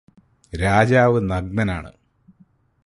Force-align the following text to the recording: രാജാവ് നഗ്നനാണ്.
രാജാവ് 0.53 1.19
നഗ്നനാണ്. 1.31 1.91